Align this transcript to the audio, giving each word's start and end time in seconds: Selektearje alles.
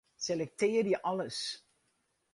Selektearje 0.17 0.97
alles. 1.03 1.63